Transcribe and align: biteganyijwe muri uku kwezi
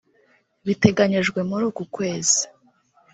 biteganyijwe 0.65 1.39
muri 1.49 1.63
uku 1.69 1.83
kwezi 1.95 2.41